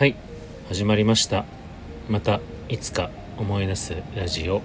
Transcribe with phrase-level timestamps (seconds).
[0.00, 0.16] はい
[0.68, 1.44] 始まりました。
[2.08, 4.62] またいつか思い出すラジオ、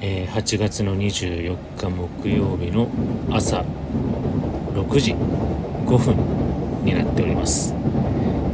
[0.00, 2.88] えー、8月の24日木曜日の
[3.32, 3.64] 朝
[4.74, 7.74] 6時5分になっております。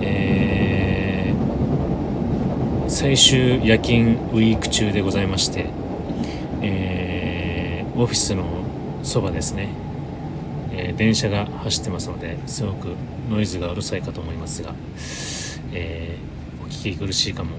[0.01, 5.67] えー、最終夜勤ウィーク中でございまして
[6.63, 8.47] えー、オフィスの
[9.03, 9.69] そばですね。
[10.73, 12.95] え、電車が走ってますのですごく
[13.29, 14.75] ノイズがうるさいかと思いますが、
[15.75, 17.57] えー、お聞き苦しいかも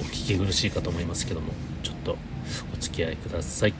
[0.00, 2.18] お聞き苦しいかと思いますけどもちょっと
[2.74, 3.74] お付き合いください。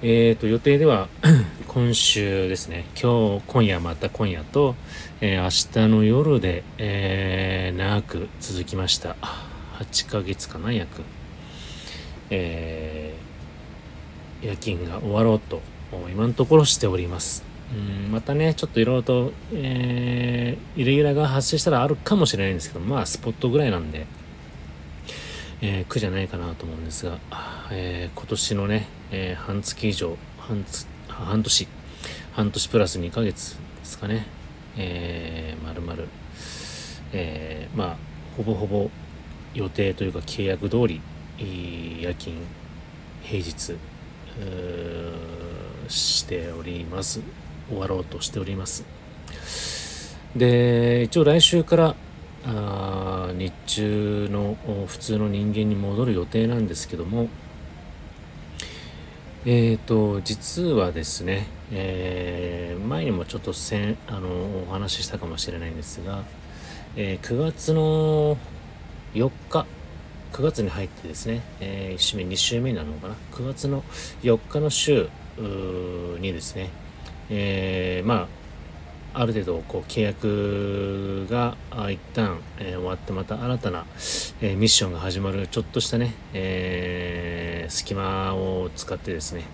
[0.00, 1.08] えーと予定では
[1.66, 4.76] 今週ですね今日今夜また今夜と、
[5.20, 9.16] えー、明日の夜で、えー、長く続きました。
[9.78, 11.02] 8ヶ月かな約。
[12.30, 15.62] えー、夜勤が終わろうと
[16.12, 17.42] 今のところしております。
[17.74, 24.06] うんまたね、ちょっといろいろと、えー、イレギュラーが発生したらあるかもしれないんですけど、まあ、スポットぐらいなんで、
[25.60, 27.18] えー、苦じゃないかなと思うんですが、
[27.70, 30.64] えー、今年のね、えー、半月以上、半
[31.08, 31.68] 半年、
[32.32, 34.26] 半年プラス2ヶ月ですかね、
[34.78, 36.08] えー、まるまる、
[37.12, 37.96] えー、まあ、
[38.36, 38.90] ほぼほぼ
[39.52, 41.02] 予定というか契約通り、
[42.00, 42.36] 夜勤、
[43.22, 43.76] 平日、
[45.88, 47.20] しております。
[47.68, 48.84] 終わろうとしております。
[50.36, 51.96] で一応来週から
[52.44, 57.28] あ日中の普通の人間に戻る予定なんですけども
[59.44, 64.28] えーと実はですね、えー、前にもちょっとせんあの
[64.68, 66.24] お話ししたかもしれないんですが、
[66.96, 68.36] えー、9月の
[69.14, 69.66] 4日
[70.32, 73.82] 9月に入ってですね、えー、1週目2週目なのかな？9月の
[74.22, 75.08] 4日の週
[76.20, 76.70] にですね、
[77.30, 78.28] えー、ま
[79.14, 81.56] あある程度こう契約が
[81.90, 83.84] 一旦、えー、終わってまた新たな、
[84.40, 89.44] えー、ミッションが始まるちょっとしたね、えー、隙間を使ってですね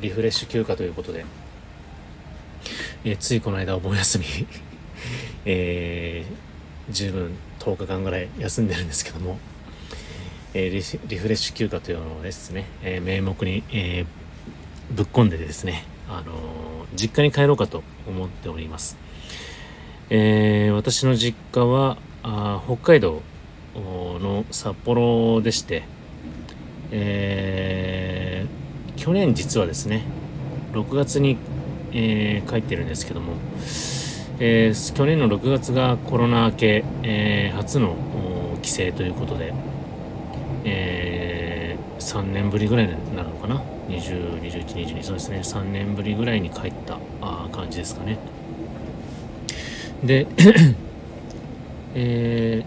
[0.00, 1.24] リフレッシュ休暇ということで、
[3.04, 4.24] えついこの間お盆休み
[5.46, 6.24] え
[6.90, 9.38] 十分10日間ぐらい休んでるんですけども、
[10.54, 14.22] えリフレッシュ休暇というのをですね、え名目に、えー
[14.92, 15.84] ぶっ込んでですね、
[16.18, 16.32] あの
[16.94, 18.96] 実家に帰ろうかと思っております。
[20.10, 23.22] えー、私の実家はあ北海道
[23.74, 25.84] の札幌でして、
[26.90, 30.04] えー、去年実はですね
[30.72, 31.38] 6月に、
[31.92, 33.32] えー、帰ってるんですけども、
[34.38, 37.96] えー、去年の6月がコロナ明け、えー、初の
[38.60, 39.52] 帰省ということで、
[40.64, 41.11] えー、
[42.12, 45.38] 3年ぶりぐらいになるのかな？202122そうですね。
[45.38, 48.18] 3年ぶりぐらいに帰ったあ感じですかね。
[50.04, 50.26] で
[51.94, 52.64] え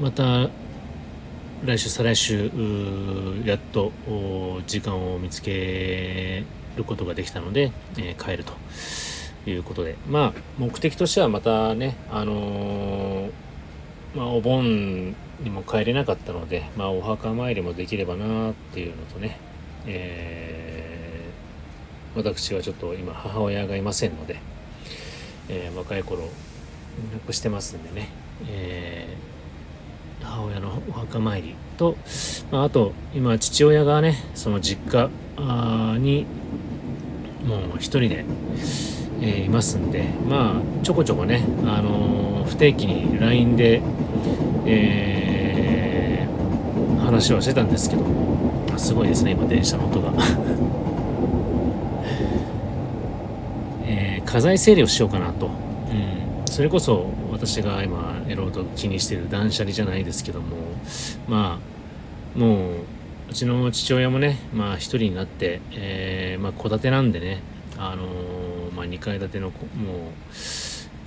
[0.00, 0.48] ー、また
[1.66, 2.50] 来週再来週
[3.44, 3.92] やっと
[4.66, 6.44] 時間を見つけ
[6.76, 8.54] ることができたので、えー、帰ると
[9.46, 9.96] いうことで。
[10.08, 13.30] まあ目的としてはまたねあのー、
[14.14, 19.38] まあ、お盆にも帰れなかったので、まあ、お墓参りもできればなっていうのとね
[19.86, 24.38] えー、私はちょっと今母親がいませんので、
[25.48, 26.28] えー、若い頃
[27.14, 28.08] 亡くしてますんでね、
[28.50, 31.96] えー、母親のお墓参りと、
[32.50, 35.08] まあ、あと今父親がねその実家
[35.98, 36.26] に
[37.46, 38.24] もう一人で、
[39.22, 43.80] えー、いますんでまあちょこちょこね、あのー、不定期に LINE で、
[44.66, 45.17] えー、
[47.18, 48.04] 話はしてたんですけど
[48.78, 50.12] すごいですね今電車の音が。
[53.90, 55.52] えー、家財整理をしようかなと、うん、
[56.46, 60.46] それこそ私が今やろうと気にしてる断捨離じゃないですけども
[61.26, 61.58] ま
[62.36, 62.58] あもう
[63.30, 67.40] うちの父親もねまあ一人になって、えー、まあ戸、建てなんでね
[67.78, 69.54] あのー、まあ、2階建てのもう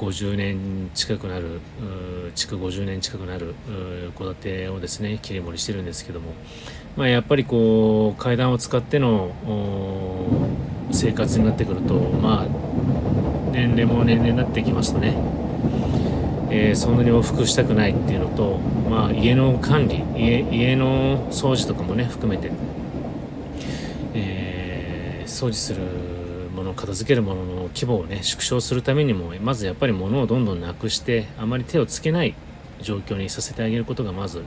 [0.01, 1.61] 50年近くなる
[2.33, 3.53] 築50年近くなる
[4.17, 6.33] 戸建てをですね切り盛りしてるんですけども、
[6.97, 9.31] まあ、やっぱりこう階段を使っての
[10.91, 15.15] 生活になってくるとまあ年齢も年齢になってきますとね、
[16.49, 18.57] えー、そんなに往復したくないっていうのと、
[18.89, 22.51] まあ、家の管理家家の掃除とかもね含めて、
[24.15, 26.10] えー、掃除する
[26.81, 32.33] 片付けるものの規模をね縮小するためにもまずやっぱり物をどんどんなくしてあまり手をつけない
[32.81, 34.39] 状況にさせてあげることがまず、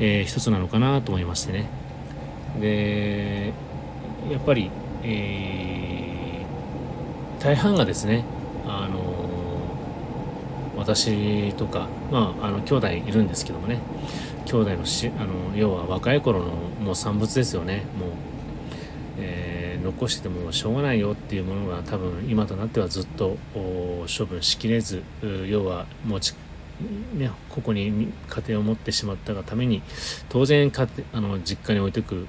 [0.00, 1.68] えー、一つなのかなと思いましてね。
[2.60, 3.52] で
[4.30, 4.70] やっぱり、
[5.02, 8.24] えー、大半がですね
[8.66, 9.14] あの
[10.76, 13.78] 私とかまああの兄弟いるんですけどもね。
[14.46, 16.46] 兄弟のしあの要は若い頃の
[16.80, 17.86] もう産物ですよね。
[17.98, 18.10] もう、
[19.18, 25.02] えー、残しててもしょうがないよっていうものが多分今となってはずっと処分しきれず
[25.48, 26.34] 要は持ち
[27.14, 29.80] ね、ここに家庭を持ってしまったがために
[30.28, 32.26] 当然家あの実家に置いておく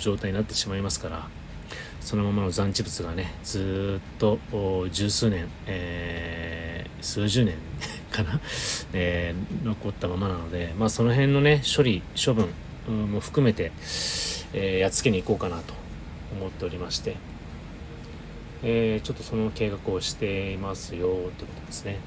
[0.00, 1.28] 状態になってしまいますから
[2.00, 4.38] そのままの残地物がねずっと
[4.90, 7.54] 十数年、えー、数十年
[8.10, 8.40] かな、
[8.92, 12.48] えー、残ったままなので、まあ、その辺のね処理処分
[13.12, 13.72] も含めて、
[14.52, 15.85] えー、やっつけに行こうかなと。
[16.36, 17.16] 思っておりまして、
[18.62, 21.98] えー、ちょっとその計画をしていますよということですね。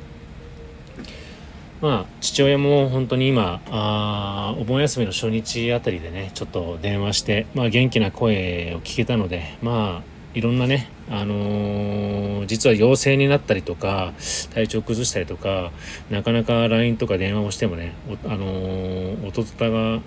[1.82, 14.14] まあ、父親も本当に今あお盆休みの初日あたりでねちょっと電話して、まあ、元気な声を聞けたのでまあいろんなね、あのー、実は陽性になったりとか
[14.54, 15.72] 体調崩したりとか
[16.10, 17.94] なかなか LINE とか電話をしてもね
[18.26, 20.02] あのー、音沙汰が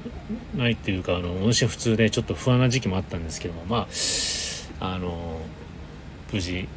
[0.56, 3.88] ないっていうかあの音信不通でちょっと不安な時期もあったんですけどもま
[4.80, 6.68] ああのー、無事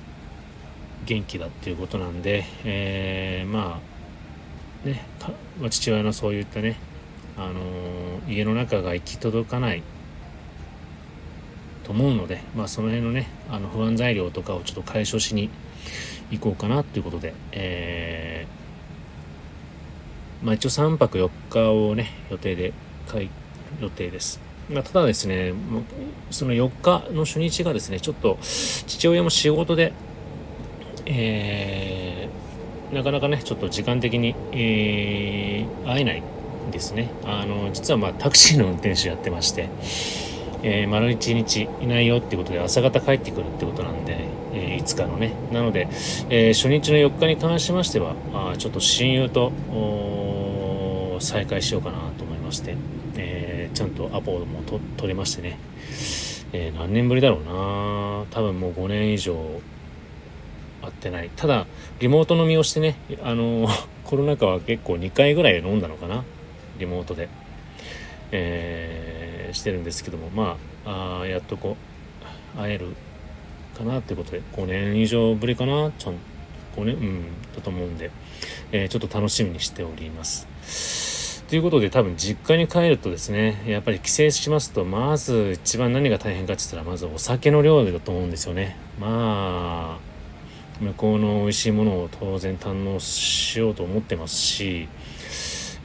[1.06, 3.95] 元気だっていうことなんで、えー、まあ
[4.86, 5.04] ね、
[5.69, 6.78] 父親のそういったね、
[7.38, 7.60] あの、
[8.30, 9.81] 家の中が行き届かない
[11.85, 15.49] と思うので、まあ、その辺のねあの不安材料とかをちょっと解消しに
[16.31, 22.73] 行こうかなということで、えー、まあ、一応3泊4日をね予定で
[23.07, 23.29] 買い
[23.79, 24.39] 予定です。
[24.69, 25.53] まあ、ただですね
[26.31, 29.93] その4日の初日がですねちょっと父親も仕事で、
[31.05, 31.95] えー
[32.95, 36.23] なかなかねちょっと時間的に、えー、会えない
[36.71, 39.69] ですねあの実はまあタクシーの運転手やってまして、
[40.67, 44.17] えー、丸1日いないよってことで朝方帰ってくるってことなんで、
[44.51, 45.31] えー、5日のね。
[45.53, 45.88] なので、
[46.29, 49.51] えー、初日の4日に関しましてはあちょっと親友と
[51.19, 52.75] 再会しようかなと思いまして、
[53.15, 54.63] え、ちゃんとアポも
[54.97, 55.59] 取れましてね、
[56.51, 58.25] え、何年ぶりだろうな。
[58.31, 59.35] 多分もう5年以上
[60.81, 61.29] 会ってない。
[61.35, 61.68] ただ
[62.00, 63.68] リモート飲みをしてねあの
[64.03, 66.23] コロナ禍は結構2回ぐらい飲んだのかな。
[66.79, 67.29] リモートで、
[68.31, 69.14] えー、
[69.56, 71.78] してるんですけどもまああやっとこ
[72.56, 72.96] う会える
[73.78, 76.16] かなってことで5年以上ぶりかなちゃん
[76.75, 77.24] 5年うん
[77.56, 78.12] だと思うんで、
[78.72, 81.44] えー、ちょっと楽しみにしております。
[81.48, 88.75] ということで多分実家に帰るとですねやっぱり帰省しますとまず一番何が大変かって言ったらまずお酒の量だと思うんですよね。
[89.00, 90.16] まあ
[90.81, 94.90] 向こうの美味しいものを当然堪能しようと思ってますし、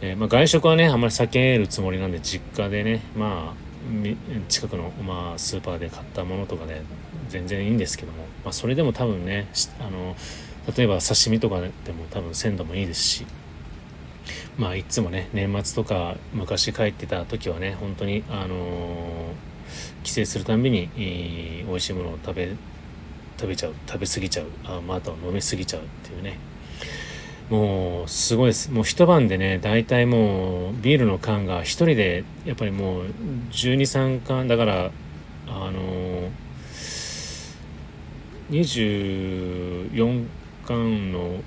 [0.03, 3.71] えー、まあ、外食はねあんまり避けるつもりなんで実家でねまあ
[4.49, 6.83] 近くの、まあ、スーパーで買ったものとかで
[7.29, 9.49] 全然いいんですけども、まあ、それでも多分ね
[9.81, 10.15] あの
[10.77, 13.27] 例えば刺身とかでも多分鮮度もいいですし
[14.59, 22.55] まあいつもね年末とか昔帰ってた時はね本当にあのー、帰省するたびに、えー、美味しいものを食べ
[23.39, 26.39] 食べちゃう食べ過ぎちゃうあまた飲み過ぎちゃうっていうね。
[27.51, 28.71] もうすごいです。
[28.71, 33.05] もう一晩でね大体もうビールの缶が一人でやっぱりもう
[33.51, 34.93] 123缶だから
[35.49, 36.31] あの
[38.51, 40.27] 24
[40.65, 41.43] 缶の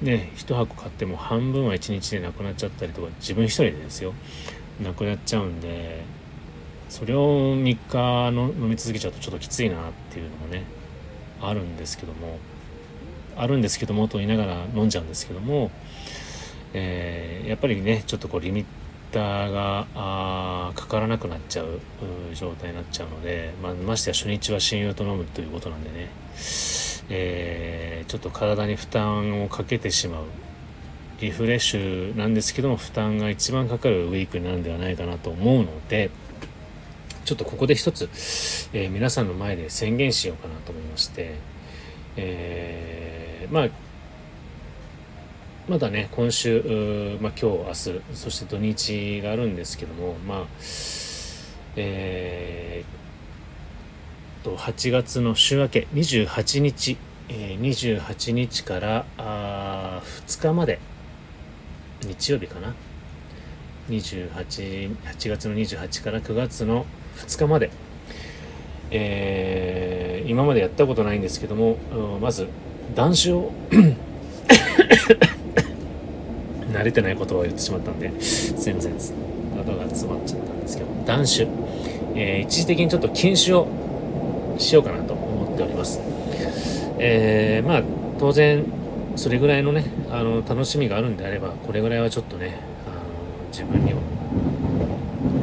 [0.00, 4.14] ね1箱買っても半分は1日でなくなっちゃったりとか自分一人でですよ。
[4.80, 6.04] なくなっちゃうんで
[6.88, 10.62] それを3日の飲み続けちゃうとちょっときついなっていうのもね
[11.42, 12.38] あるんですけども。
[13.38, 15.70] あるんですけどもと言いながら飲んじゃうんですけども、
[16.74, 18.66] えー、やっぱりねちょっとこうリミッ
[19.12, 21.80] ターがあかからなくなっちゃう
[22.34, 26.10] 状態になっちゃうので、まあ、ましてや初日は親友と飲むということなんでね、
[27.08, 30.24] えー、ちょっと体に負担をかけてしまう
[31.20, 36.10] リフレッシュなんですけども負担が一番かかるウィークになるんではないかなと思うので、
[37.24, 38.08] ちょっとここで一つ、
[38.72, 41.34] えー、皆さんの前で宣言しようかなと思いまして、
[42.16, 43.07] えー、
[43.50, 43.68] まあ
[45.68, 50.46] まだね今週、まあ、今日明日そして土日があるんですけどもまあ
[51.76, 56.96] えー、と8月の週明け28日、
[57.28, 60.80] えー、28日からあ2日まで
[62.02, 62.74] 日曜日かな
[63.90, 67.70] ？28 8月の28から9月の2日まで、
[68.90, 71.76] えー、今までやったことないんですけども、
[72.20, 72.48] まず
[72.94, 73.50] 断酒を
[76.72, 78.92] 慣れてない言葉を言ってしまったんで全然
[79.56, 81.48] 喉が詰まっちゃったんですけど断酒、
[82.14, 83.66] えー、一時的にちょっと禁酒を
[84.58, 86.00] しようかなと思っております、
[86.98, 87.82] えー、まあ
[88.18, 88.64] 当然
[89.16, 94.00] それぐらいのねあの楽しみがあるんであればこれぐらいはちょっとねあの自分にも、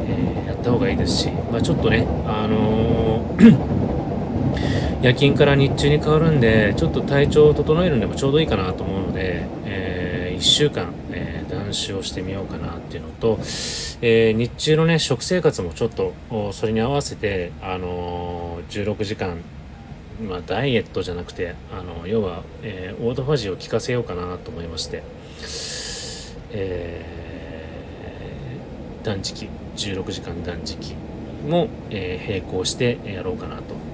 [0.07, 3.74] えー、やった方がいいですし、まあ、ちょっとねあの
[5.05, 13.37] 夜勤から日中に変わるんでちょっと体調を整えるのでもちょうどいいかなと思うので、えー、1週間、えー、断酒をしてみようかなっていうのと、
[14.01, 16.13] えー、日中のね食生活もちょっと
[16.53, 19.37] それに合わせて、あの16時間
[20.27, 25.03] まあ、ダイエットじゃなくてあの要は、え、オートファジーを効かせようかなと思いまして、
[26.51, 30.95] えー、断食16時間断食
[31.47, 33.84] も、え、並行してやろうかなと。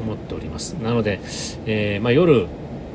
[0.00, 0.74] 思っております。
[0.74, 1.20] なので、
[1.66, 2.46] えーまあ、夜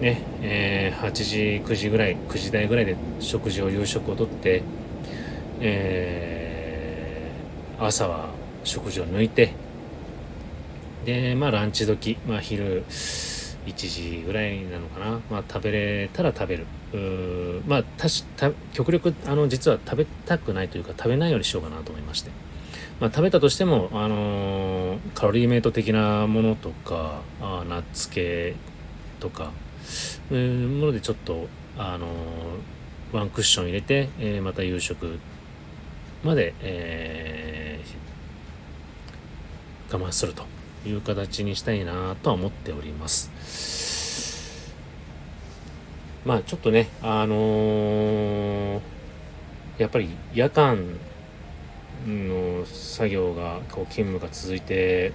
[0.01, 4.63] ね、えー、8時9時ぐらい9時台ぐらいで食事を夕食をとって、
[5.61, 8.29] えー、朝は
[8.63, 9.53] 食事を抜いて
[11.05, 12.83] でまあランチ時、まあ、昼
[13.65, 16.65] 1時ぐらいなのかな、まあ、食べれたら食べる。
[17.65, 18.25] まあたし
[18.73, 22.29] 極力あの実は食べたくないというか食べないようにしようかなと思いまして、
[23.03, 28.55] まあ、食べたとしても、あのー、カロリーメイト的なものとかあナッツ系
[29.19, 29.51] とか
[30.31, 32.09] ういうものでちょっと、あのー、
[33.11, 35.19] ワンクッション入れて、えー、また夕食
[36.23, 40.45] まで、えー、我慢すると
[40.87, 44.73] いう形にしたいなとは思っております。
[46.23, 48.81] まあちょっとねあの、
[49.77, 50.97] やっぱり夜間
[52.07, 55.13] の作業がこう勤務が続いて、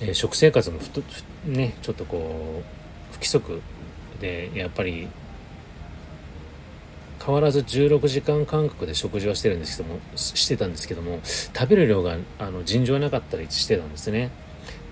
[0.00, 1.02] えー、食生活もふと
[1.46, 3.60] ねちょっとこう不規則
[4.20, 5.08] でやっぱり
[7.24, 14.30] 変わらず16時間間隔で食事はしてるんですけどもしてたんですけども食べる量があの尋常なかったりしてたんですね。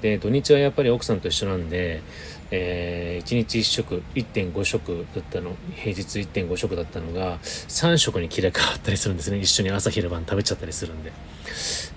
[0.03, 2.03] で土日はやっぱり奥さんと一緒なんで、
[2.51, 9.39] えー、1日1食1.5食だったの平日1.5食だったのが3食に切れ替わったりするんですね。
[9.39, 11.13] 一緒に朝昼晩食べちゃったりするんで、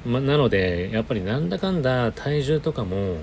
[0.05, 3.17] ま、なのでやっぱりなんだかんだ体重とかも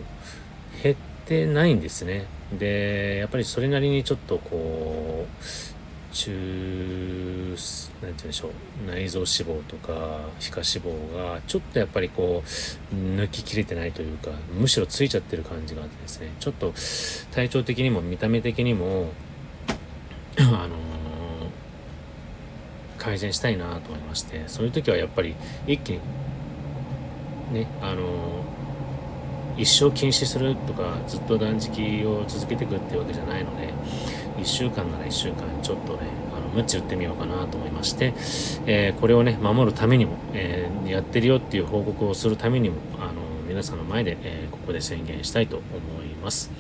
[0.83, 2.27] 減ってないんですね。
[2.59, 5.76] でやっぱりそれなりにちょっとこう
[6.17, 7.57] 中
[8.03, 8.51] なんて言うんでしょう
[8.91, 16.73] 内臓脂肪とか皮下脂肪がちょっとやっぱりこう抜ききれてないというかむしろついちゃってる感じがあってですねちょっと
[17.35, 19.11] 体調的にも見た目的にも
[20.39, 20.71] あのー、
[22.99, 25.35] 改善したいなと思いましてそういう時はやっぱり
[25.67, 26.01] 一気に
[27.53, 33.73] ねあのー、一生禁止するとかずっと断食を続けていくっていうわけじゃないので
[34.39, 38.15] 1週間なら1週間ちょっとねあの鞭打ってみようかなと思いまして、
[38.67, 45.65] えー、これをね守るためにも、えー、やってるよっていう報告をするためにもあの皆さんの前で、えー、ここで宣言したいと思
[46.03, 46.51] います。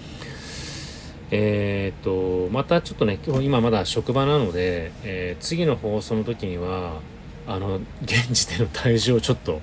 [1.30, 7.00] えー、とまたちょっとね今日今まだ職場なので、え次の放送の時には
[7.49, 9.61] あの現時点の体重をちょっと、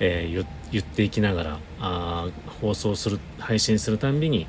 [0.00, 0.26] え
[0.70, 2.28] 言っていきながらあ
[2.62, 4.46] 放送する配信するたんびに、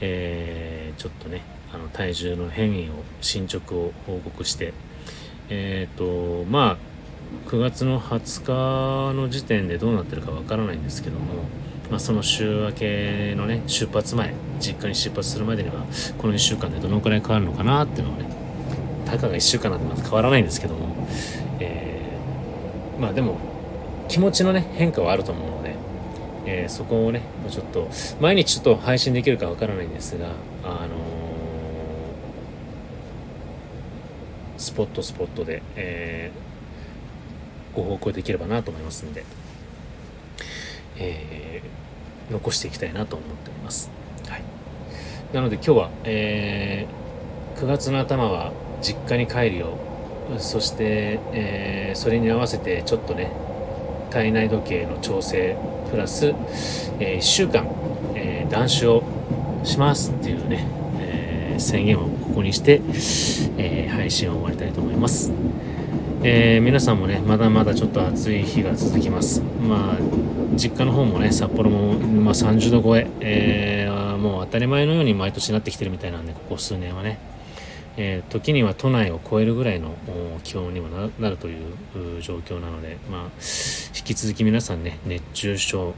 [0.00, 1.42] えちょっとね
[1.74, 4.74] あの体重の変異を進捗を報告して
[5.48, 6.92] えっ、ー、とまあ
[7.48, 11.44] 9月の20日の時点でどうなってるかわからないんですけども、
[11.90, 15.86] まあ、その週明けのね出発前実家に出発するまでには
[16.18, 18.26] この1週間でどのくらい変わるのかなっていうのをね
[19.06, 21.06] たかが1週間なんてまず変わらないんですけども、
[21.58, 23.38] えー、まあでも
[24.08, 25.74] 気持ちのね変化はあると思うので、
[26.46, 27.88] えー、そこをねちょっと
[28.20, 30.28] 毎日ちょっと配信できるかわからないんですが
[30.64, 31.11] あの
[34.72, 39.22] スポットスポットで、えー、ご報告できればなと思いますので、
[40.96, 43.90] えー、残していきたいなと思っております。
[44.26, 44.42] はい、
[45.34, 48.50] なので今日は、えー、9月の頭は
[48.80, 49.76] 実家に帰るよ
[50.38, 53.30] そして、えー、それに合わせてちょっとね
[54.08, 55.54] 体内時計の調整
[55.90, 56.28] プラス、
[56.98, 57.66] えー、1週間、
[58.14, 59.02] えー、断酒を
[59.64, 60.66] しますっていうね、
[60.98, 62.80] えー、宣言をここにして、
[63.58, 65.30] えー、配信を終わりたいと思います。
[66.22, 69.42] えー、皆さんもね、まだまだちょっと暑い日が続きます。
[69.42, 69.96] まあ、
[70.56, 77.18] 実家の方もね、札幌も、まあ、30度超ええー、もう当たり前のように毎年なってきてるみたいなんで、ここ数年はね、
[77.98, 79.94] えー、時には都内を超えるぐらいの
[80.42, 83.22] 気温にもなるという状況なので、まあ、
[83.94, 85.92] 引き続き皆さんね、熱中症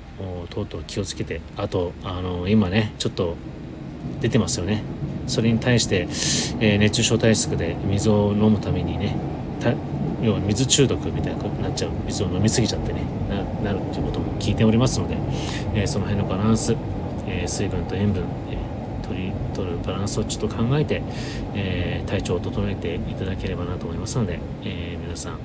[0.50, 3.36] 等々気をつけて、あと、あの今ね、ちょっと
[4.20, 4.82] 出てますよね。
[5.26, 6.02] それに対して、
[6.60, 9.16] えー、熱中症対策で水を飲むためにね
[10.22, 13.02] 要は水中毒みたいになっちゃう水を飲みすぎちゃってね
[13.62, 15.16] なるっていうことも聞いておりますので、
[15.74, 16.76] えー、その辺のバランス、
[17.26, 18.58] えー、水分と塩分、え
[19.02, 21.02] 取り取るバランスをちょっと考えて、
[21.54, 25.36] え、体調を整えていただければなと思いますので、え、皆さん、え、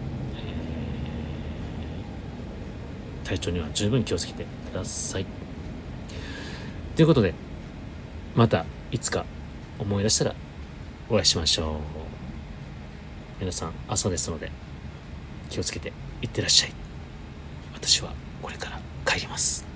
[3.27, 5.25] 体調には十分気をつけてください。
[6.95, 7.33] ということで
[8.36, 9.25] またいつか
[9.79, 10.36] 思い出したら
[11.09, 11.75] お会いしましょう。
[13.39, 14.51] 皆さん朝ですので
[15.50, 16.74] 気をつけていってらっしゃい。
[17.74, 19.69] 私はこれから帰ります。